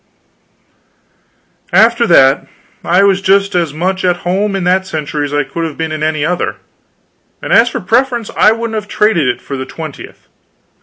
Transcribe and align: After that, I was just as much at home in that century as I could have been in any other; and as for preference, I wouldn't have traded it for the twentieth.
After 1.71 2.07
that, 2.07 2.47
I 2.83 3.03
was 3.03 3.21
just 3.21 3.53
as 3.53 3.71
much 3.71 4.03
at 4.03 4.17
home 4.25 4.55
in 4.55 4.63
that 4.63 4.87
century 4.87 5.25
as 5.25 5.31
I 5.31 5.43
could 5.43 5.63
have 5.63 5.77
been 5.77 5.91
in 5.91 6.01
any 6.01 6.25
other; 6.25 6.55
and 7.39 7.53
as 7.53 7.69
for 7.69 7.81
preference, 7.81 8.31
I 8.35 8.51
wouldn't 8.51 8.73
have 8.73 8.87
traded 8.87 9.27
it 9.27 9.41
for 9.43 9.55
the 9.57 9.65
twentieth. 9.67 10.27